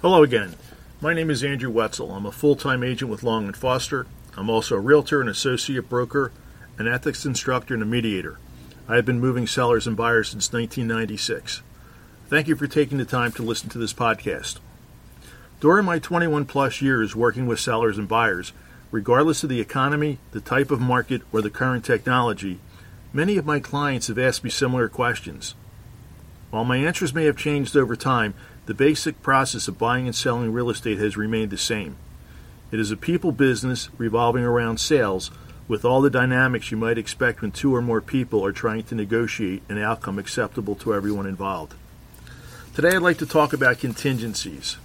Hello 0.00 0.22
again. 0.22 0.54
My 1.00 1.12
name 1.12 1.28
is 1.28 1.42
Andrew 1.42 1.70
Wetzel. 1.70 2.12
I'm 2.12 2.24
a 2.24 2.30
full-time 2.30 2.84
agent 2.84 3.10
with 3.10 3.24
Long 3.24 3.52
Foster. 3.52 4.06
I'm 4.36 4.48
also 4.48 4.76
a 4.76 4.80
realtor, 4.80 5.20
an 5.20 5.26
associate 5.26 5.88
broker, 5.88 6.30
an 6.78 6.86
ethics 6.86 7.26
instructor, 7.26 7.74
and 7.74 7.82
a 7.82 7.86
mediator. 7.86 8.38
I 8.86 8.94
have 8.94 9.04
been 9.04 9.18
moving 9.18 9.48
sellers 9.48 9.88
and 9.88 9.96
buyers 9.96 10.28
since 10.28 10.52
1996. 10.52 11.62
Thank 12.28 12.46
you 12.46 12.54
for 12.54 12.68
taking 12.68 12.98
the 12.98 13.04
time 13.04 13.32
to 13.32 13.42
listen 13.42 13.70
to 13.70 13.78
this 13.78 13.92
podcast. 13.92 14.60
During 15.58 15.84
my 15.84 15.98
21 15.98 16.44
plus 16.44 16.80
years 16.80 17.16
working 17.16 17.48
with 17.48 17.58
sellers 17.58 17.98
and 17.98 18.06
buyers, 18.06 18.52
regardless 18.92 19.42
of 19.42 19.48
the 19.48 19.60
economy, 19.60 20.18
the 20.30 20.40
type 20.40 20.70
of 20.70 20.80
market, 20.80 21.22
or 21.32 21.42
the 21.42 21.50
current 21.50 21.84
technology, 21.84 22.60
many 23.12 23.36
of 23.36 23.44
my 23.44 23.58
clients 23.58 24.06
have 24.06 24.18
asked 24.20 24.44
me 24.44 24.50
similar 24.50 24.88
questions. 24.88 25.56
While 26.50 26.64
my 26.64 26.76
answers 26.76 27.12
may 27.12 27.24
have 27.24 27.36
changed 27.36 27.76
over 27.76 27.96
time, 27.96 28.34
the 28.68 28.74
basic 28.74 29.22
process 29.22 29.66
of 29.66 29.78
buying 29.78 30.04
and 30.04 30.14
selling 30.14 30.52
real 30.52 30.68
estate 30.68 30.98
has 30.98 31.16
remained 31.16 31.50
the 31.50 31.56
same. 31.56 31.96
It 32.70 32.78
is 32.78 32.90
a 32.90 32.98
people 32.98 33.32
business 33.32 33.88
revolving 33.96 34.44
around 34.44 34.78
sales, 34.78 35.30
with 35.66 35.86
all 35.86 36.02
the 36.02 36.10
dynamics 36.10 36.70
you 36.70 36.76
might 36.76 36.98
expect 36.98 37.40
when 37.40 37.50
two 37.50 37.74
or 37.74 37.80
more 37.80 38.02
people 38.02 38.44
are 38.44 38.52
trying 38.52 38.82
to 38.82 38.94
negotiate 38.94 39.62
an 39.70 39.78
outcome 39.78 40.18
acceptable 40.18 40.74
to 40.74 40.92
everyone 40.92 41.24
involved. 41.24 41.72
Today 42.74 42.90
I'd 42.90 43.00
like 43.00 43.16
to 43.18 43.26
talk 43.26 43.54
about 43.54 43.78
contingencies. 43.78 44.76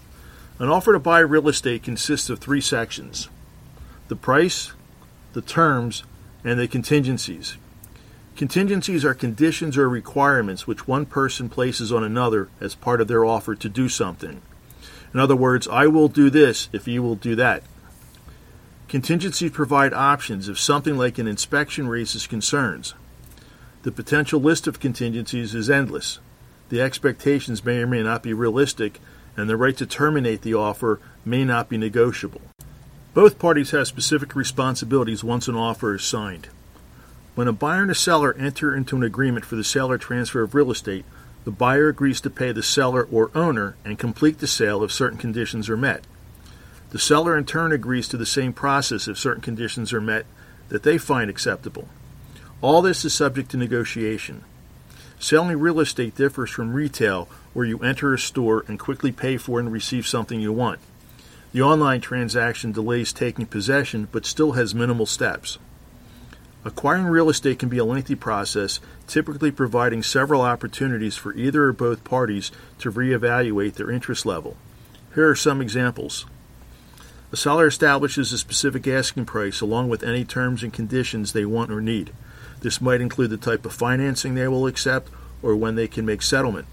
An 0.60 0.70
offer 0.70 0.94
to 0.94 1.00
buy 1.00 1.20
real 1.20 1.50
estate 1.50 1.84
consists 1.84 2.30
of 2.30 2.40
three 2.40 2.62
sections 2.62 3.28
the 4.08 4.16
price, 4.16 4.72
the 5.34 5.42
terms, 5.42 6.06
and 6.46 6.58
the 6.58 6.70
contingencies. 6.70 7.58
Contingencies 8.36 9.06
are 9.06 9.14
conditions 9.14 9.78
or 9.78 9.88
requirements 9.88 10.66
which 10.66 10.88
one 10.88 11.06
person 11.06 11.50
places 11.50 11.92
on 11.92 12.04
another 12.04 12.50
as 12.60 12.74
part 12.74 13.00
of 13.00 13.08
their 13.08 13.24
offer 13.24 13.54
to 13.54 13.70
do 13.70 13.88
something. 13.88 14.42
In 15.14 15.20
other 15.20 15.36
words, 15.36 15.68
I 15.68 15.86
will 15.86 16.08
do 16.08 16.32
this 16.32 16.68
if 16.74 16.88
you 16.88 17.04
will 17.04 17.16
do 17.16 17.36
that. 17.36 17.62
Contingencies 18.88 19.52
provide 19.52 19.94
options 19.94 20.50
if 20.50 20.60
something 20.60 20.98
like 20.98 21.20
an 21.20 21.28
inspection 21.28 21.88
raises 21.88 22.26
concerns. 22.26 22.96
The 23.84 23.92
potential 23.92 24.42
list 24.42 24.66
of 24.66 24.80
contingencies 24.80 25.54
is 25.54 25.70
endless. 25.70 26.20
The 26.70 26.82
expectations 26.82 27.64
may 27.64 27.80
or 27.80 27.88
may 27.88 28.02
not 28.02 28.24
be 28.24 28.34
realistic, 28.34 29.00
and 29.38 29.48
the 29.48 29.58
right 29.58 29.78
to 29.78 29.86
terminate 29.86 30.42
the 30.42 30.56
offer 30.56 31.00
may 31.24 31.44
not 31.44 31.70
be 31.70 31.78
negotiable. 31.78 32.42
Both 33.14 33.38
parties 33.38 33.72
have 33.72 33.88
specific 33.88 34.36
responsibilities 34.36 35.24
once 35.24 35.48
an 35.48 35.56
offer 35.56 35.94
is 35.96 36.04
signed. 36.04 36.48
When 37.36 37.48
a 37.48 37.54
buyer 37.54 37.82
and 37.82 37.90
a 37.90 37.96
seller 37.96 38.36
enter 38.38 38.76
into 38.76 38.96
an 38.96 39.04
agreement 39.04 39.44
for 39.44 39.56
the 39.56 39.64
sale 39.64 39.92
or 39.92 39.98
transfer 39.98 40.44
of 40.44 40.54
real 40.54 40.70
estate, 40.70 41.04
the 41.46 41.52
buyer 41.52 41.90
agrees 41.90 42.22
to 42.22 42.30
pay 42.30 42.52
the 42.52 42.62
seller 42.62 43.08
or 43.12 43.32
owner 43.34 43.76
and 43.84 43.98
complete 43.98 44.38
the 44.38 44.48
sale 44.48 44.84
if 44.84 44.92
certain 44.92 45.18
conditions 45.18 45.68
are 45.68 45.78
met. 45.78 46.06
The 46.92 47.00
seller 47.00 47.36
in 47.36 47.46
turn 47.46 47.72
agrees 47.72 48.08
to 48.10 48.18
the 48.18 48.26
same 48.26 48.54
process 48.54 49.08
if 49.08 49.18
certain 49.18 49.42
conditions 49.42 49.92
are 49.94 50.00
met 50.00 50.28
that 50.70 50.84
they 50.84 51.00
find 51.00 51.30
acceptable. 51.30 51.88
All 52.62 52.84
this 52.84 53.04
is 53.04 53.16
subject 53.16 53.50
to 53.52 53.58
negotiation. 53.58 54.44
Selling 55.20 55.60
real 55.60 55.80
estate 55.80 56.16
differs 56.16 56.52
from 56.52 56.74
retail, 56.74 57.28
where 57.54 57.66
you 57.66 57.80
enter 57.80 58.14
a 58.14 58.20
store 58.20 58.64
and 58.68 58.80
quickly 58.80 59.12
pay 59.12 59.38
for 59.38 59.60
and 59.60 59.72
receive 59.72 60.08
something 60.08 60.40
you 60.40 60.54
want. 60.54 60.80
The 61.52 61.62
online 61.64 62.02
transaction 62.02 62.72
delays 62.72 63.12
taking 63.12 63.48
possession 63.48 64.08
but 64.12 64.26
still 64.26 64.52
has 64.52 64.76
minimal 64.76 65.08
steps. 65.08 65.58
Acquiring 66.66 67.06
real 67.06 67.30
estate 67.30 67.60
can 67.60 67.68
be 67.68 67.78
a 67.78 67.86
lengthy 67.86 68.16
process, 68.16 68.80
typically 69.06 69.52
providing 69.52 70.02
several 70.02 70.42
opportunities 70.42 71.18
for 71.18 71.34
either 71.34 71.66
or 71.66 71.74
both 71.74 72.06
parties 72.06 72.52
to 72.80 72.92
reevaluate 72.92 73.74
their 73.74 73.92
interest 73.92 74.26
level. 74.26 74.56
Here 75.14 75.30
are 75.30 75.36
some 75.36 75.62
examples. 75.62 76.26
A 77.34 77.36
seller 77.36 77.68
establishes 77.68 78.32
a 78.32 78.38
specific 78.38 78.88
asking 78.88 79.26
price 79.26 79.60
along 79.60 79.90
with 79.90 80.04
any 80.04 80.24
terms 80.24 80.64
and 80.64 80.72
conditions 80.72 81.34
they 81.34 81.46
want 81.46 81.72
or 81.72 81.82
need. 81.82 82.14
This 82.62 82.80
might 82.80 83.02
include 83.02 83.32
the 83.32 83.38
type 83.38 83.66
of 83.66 83.74
financing 83.74 84.36
they 84.36 84.48
will 84.48 84.68
accept 84.68 85.10
or 85.42 85.56
when 85.58 85.76
they 85.76 85.88
can 85.88 86.06
make 86.06 86.22
settlement. 86.22 86.68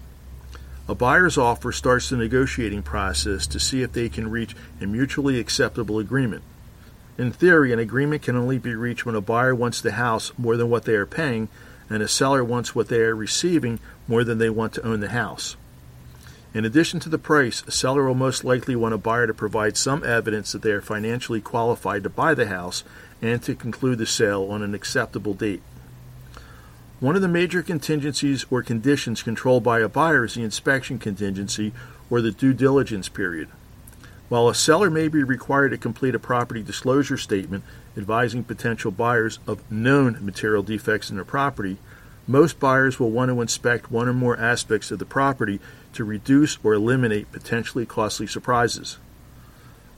A 0.87 0.95
buyer's 0.95 1.37
offer 1.37 1.71
starts 1.71 2.09
the 2.09 2.17
negotiating 2.17 2.83
process 2.83 3.45
to 3.47 3.59
see 3.59 3.81
if 3.81 3.91
they 3.91 4.07
can 4.07 4.31
reach 4.31 4.55
a 4.79 4.85
mutually 4.85 5.39
acceptable 5.39 5.99
agreement. 5.99 6.43
In 7.21 7.31
theory, 7.31 7.71
an 7.71 7.77
agreement 7.77 8.23
can 8.23 8.35
only 8.35 8.57
be 8.57 8.73
reached 8.73 9.05
when 9.05 9.13
a 9.13 9.21
buyer 9.21 9.53
wants 9.53 9.79
the 9.79 9.91
house 9.91 10.31
more 10.39 10.57
than 10.57 10.71
what 10.71 10.85
they 10.85 10.95
are 10.95 11.05
paying, 11.05 11.49
and 11.87 12.01
a 12.01 12.07
seller 12.07 12.43
wants 12.43 12.73
what 12.73 12.87
they 12.87 13.01
are 13.01 13.15
receiving 13.15 13.79
more 14.07 14.23
than 14.23 14.39
they 14.39 14.49
want 14.49 14.73
to 14.73 14.83
own 14.83 15.01
the 15.01 15.09
house. 15.09 15.55
In 16.55 16.65
addition 16.65 16.99
to 17.01 17.09
the 17.09 17.19
price, 17.19 17.63
a 17.67 17.71
seller 17.71 18.07
will 18.07 18.15
most 18.15 18.43
likely 18.43 18.75
want 18.75 18.95
a 18.95 18.97
buyer 18.97 19.27
to 19.27 19.35
provide 19.35 19.77
some 19.77 20.03
evidence 20.03 20.51
that 20.51 20.63
they 20.63 20.71
are 20.71 20.81
financially 20.81 21.41
qualified 21.41 22.01
to 22.01 22.09
buy 22.09 22.33
the 22.33 22.47
house 22.47 22.83
and 23.21 23.43
to 23.43 23.53
conclude 23.53 23.99
the 23.99 24.07
sale 24.07 24.45
on 24.49 24.63
an 24.63 24.73
acceptable 24.73 25.35
date. 25.35 25.61
One 26.99 27.15
of 27.15 27.21
the 27.21 27.27
major 27.27 27.61
contingencies 27.61 28.47
or 28.49 28.63
conditions 28.63 29.21
controlled 29.21 29.63
by 29.63 29.81
a 29.81 29.87
buyer 29.87 30.25
is 30.25 30.33
the 30.33 30.43
inspection 30.43 30.97
contingency 30.97 31.71
or 32.09 32.19
the 32.19 32.31
due 32.31 32.53
diligence 32.53 33.09
period. 33.09 33.49
While 34.31 34.47
a 34.47 34.55
seller 34.55 34.89
may 34.89 35.09
be 35.09 35.23
required 35.23 35.71
to 35.71 35.77
complete 35.77 36.15
a 36.15 36.17
property 36.17 36.63
disclosure 36.63 37.17
statement 37.17 37.65
advising 37.97 38.45
potential 38.45 38.89
buyers 38.89 39.39
of 39.45 39.69
known 39.69 40.19
material 40.21 40.63
defects 40.63 41.09
in 41.09 41.17
their 41.17 41.25
property, 41.25 41.79
most 42.25 42.57
buyers 42.57 42.97
will 42.97 43.11
want 43.11 43.29
to 43.29 43.41
inspect 43.41 43.91
one 43.91 44.07
or 44.07 44.13
more 44.13 44.37
aspects 44.37 44.89
of 44.89 44.99
the 44.99 45.05
property 45.05 45.59
to 45.91 46.05
reduce 46.05 46.57
or 46.63 46.73
eliminate 46.73 47.29
potentially 47.33 47.85
costly 47.85 48.25
surprises. 48.25 48.99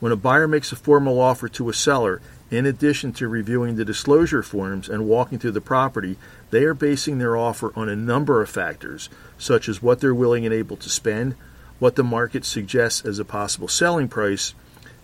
When 0.00 0.10
a 0.10 0.16
buyer 0.16 0.48
makes 0.48 0.72
a 0.72 0.76
formal 0.76 1.20
offer 1.20 1.46
to 1.50 1.68
a 1.68 1.72
seller, 1.72 2.20
in 2.50 2.66
addition 2.66 3.12
to 3.12 3.28
reviewing 3.28 3.76
the 3.76 3.84
disclosure 3.84 4.42
forms 4.42 4.88
and 4.88 5.06
walking 5.06 5.38
through 5.38 5.52
the 5.52 5.60
property, 5.60 6.16
they 6.50 6.64
are 6.64 6.74
basing 6.74 7.18
their 7.18 7.36
offer 7.36 7.72
on 7.76 7.88
a 7.88 7.94
number 7.94 8.42
of 8.42 8.50
factors, 8.50 9.08
such 9.38 9.68
as 9.68 9.80
what 9.80 10.00
they're 10.00 10.12
willing 10.12 10.44
and 10.44 10.52
able 10.52 10.76
to 10.78 10.90
spend, 10.90 11.36
what 11.84 11.96
the 11.96 12.02
market 12.02 12.46
suggests 12.46 13.04
as 13.04 13.18
a 13.18 13.24
possible 13.26 13.68
selling 13.68 14.08
price, 14.08 14.54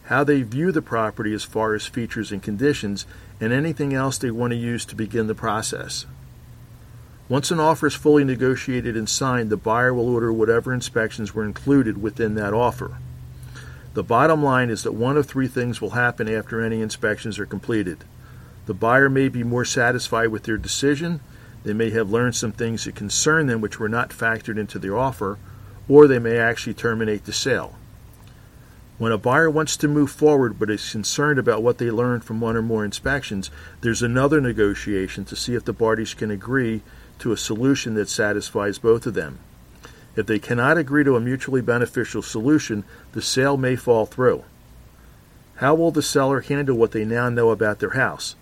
how 0.05 0.25
they 0.25 0.41
view 0.41 0.73
the 0.73 0.81
property 0.81 1.35
as 1.35 1.45
far 1.45 1.75
as 1.75 1.85
features 1.85 2.33
and 2.33 2.43
conditions, 2.43 3.05
and 3.39 3.53
anything 3.53 3.93
else 3.93 4.17
they 4.17 4.31
want 4.31 4.51
to 4.51 4.57
use 4.57 4.87
to 4.87 4.97
begin 4.97 5.27
the 5.27 5.35
process. 5.35 6.07
Once 7.29 7.51
an 7.51 7.61
offer 7.61 7.89
is 7.89 7.95
fully 7.95 8.25
negotiated 8.25 8.97
and 8.97 9.11
signed, 9.11 9.51
the 9.51 9.59
buyer 9.59 9.93
will 9.93 10.09
order 10.09 10.33
whatever 10.33 10.73
inspections 10.73 11.35
were 11.35 11.45
included 11.45 12.01
within 12.01 12.35
that 12.35 12.55
offer. 12.55 12.97
The 13.93 14.03
bottom 14.03 14.43
line 14.43 14.71
is 14.71 14.83
that 14.85 14.95
one 14.95 15.19
of 15.19 15.27
three 15.27 15.49
things 15.49 15.83
will 15.83 15.91
happen 15.91 16.31
after 16.31 16.63
any 16.63 16.81
inspections 16.81 17.39
are 17.39 17.45
completed. 17.45 18.05
The 18.65 18.73
buyer 18.73 19.11
may 19.11 19.29
be 19.29 19.45
more 19.45 19.67
satisfied 19.67 20.29
with 20.29 20.45
their 20.45 20.57
decision, 20.57 21.21
they 21.63 21.75
may 21.75 21.91
have 21.91 22.11
learned 22.11 22.37
some 22.37 22.53
things 22.53 22.87
that 22.87 22.95
concern 22.95 23.49
them 23.49 23.61
which 23.61 23.79
were 23.79 23.91
not 23.91 24.09
factored 24.09 24.57
into 24.57 24.79
their 24.79 24.97
offer, 24.97 25.37
or 25.91 26.07
they 26.07 26.21
may 26.21 26.39
actually 26.39 26.73
terminate 26.73 27.25
the 27.25 27.33
sale. 27.33 27.75
When 28.97 29.11
a 29.11 29.19
buyer 29.19 29.51
wants 29.51 29.77
to 29.79 29.89
move 29.89 30.11
forward 30.13 30.57
but 30.57 30.71
is 30.71 30.93
concerned 30.93 31.37
about 31.37 31.65
what 31.65 31.79
they 31.79 31.91
learned 31.91 32.23
from 32.23 32.41
one 32.41 32.57
or 32.57 32.63
more 32.63 32.85
inspections, 32.85 33.51
there's 33.81 34.01
another 34.01 34.41
negotiation 34.41 35.25
to 35.25 35.35
see 35.35 35.57
if 35.57 35.65
the 35.65 35.75
parties 35.75 36.15
can 36.15 36.31
agree 36.31 36.83
to 37.19 37.33
a 37.33 37.37
solution 37.37 37.95
that 37.95 38.09
satisfies 38.09 38.79
both 38.79 39.05
of 39.05 39.15
them. 39.15 39.41
If 40.15 40.27
they 40.27 40.39
cannot 40.39 40.79
agree 40.79 41.03
to 41.03 41.17
a 41.17 41.21
mutually 41.21 41.61
beneficial 41.61 42.23
solution, 42.23 42.85
the 43.11 43.23
sale 43.23 43.57
may 43.57 43.75
fall 43.75 44.07
through. 44.07 44.45
How 45.57 45.75
will 45.75 45.91
the 45.91 46.03
seller 46.03 46.41
handle 46.41 46.77
what 46.77 46.93
they 46.93 47.05
now 47.05 47.31
know 47.31 47.51
about 47.51 47.81
their 47.81 47.91
house? 47.91 48.37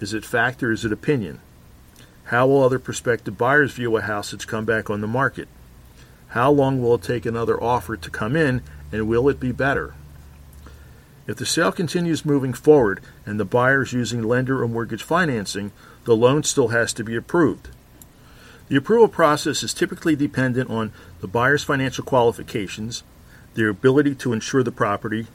Is 0.00 0.14
it 0.14 0.24
fact 0.24 0.62
or 0.62 0.72
is 0.72 0.86
it 0.86 0.92
opinion? 0.92 1.40
How 2.24 2.46
will 2.46 2.62
other 2.62 2.78
prospective 2.78 3.36
buyers 3.36 3.74
view 3.74 3.94
a 3.94 4.00
house 4.00 4.30
that's 4.30 4.46
come 4.46 4.64
back 4.64 4.88
on 4.88 5.02
the 5.02 5.06
market? 5.06 5.48
How 6.28 6.50
long 6.50 6.82
will 6.82 6.94
it 6.96 7.02
take 7.02 7.26
another 7.26 7.62
offer 7.62 7.96
to 7.96 8.10
come 8.10 8.34
in, 8.36 8.62
and 8.90 9.08
will 9.08 9.28
it 9.28 9.38
be 9.38 9.52
better? 9.52 9.94
If 11.26 11.36
the 11.36 11.46
sale 11.46 11.72
continues 11.72 12.24
moving 12.24 12.52
forward 12.52 13.00
and 13.24 13.40
the 13.40 13.44
buyer 13.46 13.82
is 13.82 13.92
using 13.92 14.22
lender 14.22 14.62
or 14.62 14.68
mortgage 14.68 15.02
financing, 15.02 15.72
the 16.04 16.14
loan 16.14 16.42
still 16.42 16.68
has 16.68 16.92
to 16.94 17.04
be 17.04 17.16
approved. 17.16 17.70
The 18.68 18.76
approval 18.76 19.08
process 19.08 19.62
is 19.62 19.72
typically 19.72 20.16
dependent 20.16 20.70
on 20.70 20.92
the 21.20 21.28
buyer's 21.28 21.64
financial 21.64 22.04
qualifications, 22.04 23.02
their 23.54 23.68
ability 23.68 24.14
to 24.16 24.32
insure 24.32 24.62
the 24.62 24.72
property, 24.72 25.26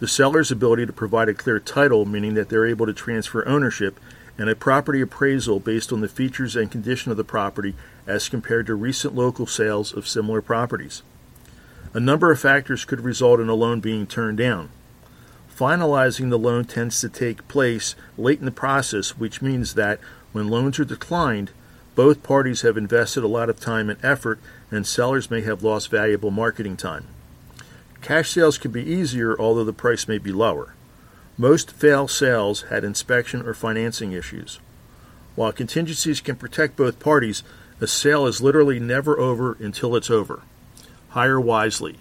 the 0.00 0.08
seller's 0.08 0.50
ability 0.50 0.86
to 0.86 0.92
provide 0.92 1.28
a 1.28 1.34
clear 1.34 1.60
title, 1.60 2.06
meaning 2.06 2.34
that 2.34 2.48
they're 2.48 2.66
able 2.66 2.86
to 2.86 2.92
transfer 2.92 3.46
ownership, 3.46 4.00
and 4.38 4.48
a 4.48 4.54
property 4.54 5.00
appraisal 5.00 5.60
based 5.60 5.92
on 5.92 6.00
the 6.00 6.08
features 6.08 6.56
and 6.56 6.70
condition 6.70 7.10
of 7.10 7.16
the 7.16 7.24
property 7.24 7.74
as 8.06 8.28
compared 8.28 8.66
to 8.66 8.74
recent 8.74 9.14
local 9.14 9.46
sales 9.46 9.92
of 9.92 10.08
similar 10.08 10.40
properties. 10.40 11.02
A 11.92 12.00
number 12.00 12.30
of 12.30 12.40
factors 12.40 12.84
could 12.84 13.00
result 13.00 13.40
in 13.40 13.48
a 13.48 13.54
loan 13.54 13.80
being 13.80 14.06
turned 14.06 14.38
down. 14.38 14.70
Finalizing 15.56 16.30
the 16.30 16.38
loan 16.38 16.64
tends 16.64 17.00
to 17.00 17.08
take 17.08 17.46
place 17.48 17.94
late 18.16 18.38
in 18.38 18.44
the 18.44 18.50
process, 18.50 19.18
which 19.18 19.42
means 19.42 19.74
that 19.74 20.00
when 20.32 20.48
loans 20.48 20.78
are 20.78 20.84
declined, 20.84 21.50
both 21.94 22.22
parties 22.22 22.62
have 22.62 22.76
invested 22.76 23.24
a 23.24 23.28
lot 23.28 23.50
of 23.50 23.60
time 23.60 23.90
and 23.90 24.02
effort, 24.04 24.40
and 24.70 24.86
sellers 24.86 25.30
may 25.30 25.42
have 25.42 25.62
lost 25.62 25.90
valuable 25.90 26.30
marketing 26.30 26.76
time. 26.76 27.06
Cash 28.00 28.30
sales 28.30 28.56
can 28.56 28.70
be 28.70 28.82
easier, 28.82 29.38
although 29.38 29.64
the 29.64 29.72
price 29.72 30.08
may 30.08 30.18
be 30.18 30.32
lower. 30.32 30.74
Most 31.40 31.70
fail 31.70 32.06
sales 32.06 32.64
had 32.68 32.84
inspection 32.84 33.40
or 33.46 33.54
financing 33.54 34.12
issues. 34.12 34.60
While 35.36 35.52
contingencies 35.52 36.20
can 36.20 36.36
protect 36.36 36.76
both 36.76 37.00
parties, 37.00 37.42
a 37.80 37.86
sale 37.86 38.26
is 38.26 38.42
literally 38.42 38.78
never 38.78 39.18
over 39.18 39.56
until 39.58 39.96
it's 39.96 40.10
over. 40.10 40.42
Hire 41.08 41.40
wisely. 41.40 41.96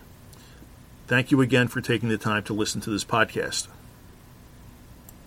Thank 1.07 1.31
you 1.31 1.39
again 1.39 1.69
for 1.69 1.79
taking 1.79 2.09
the 2.09 2.17
time 2.17 2.43
to 2.43 2.53
listen 2.53 2.81
to 2.81 2.89
this 2.89 3.05
podcast. 3.05 3.69